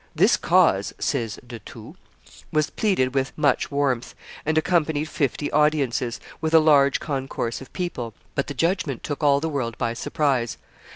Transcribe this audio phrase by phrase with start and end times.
[0.15, 1.93] "This cause," says De Thou,
[2.51, 4.15] "was pleaded with much warmth,
[4.47, 9.39] and occupied fifty audiences, with a large concourse of people, but the judgment took all
[9.39, 10.57] the world by surprise.